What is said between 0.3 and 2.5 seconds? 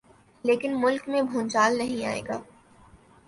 لیکن ملک میں بھونچال نہیں آئے گا۔